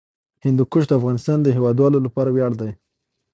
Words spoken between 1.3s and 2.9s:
د هیوادوالو لپاره ویاړ دی.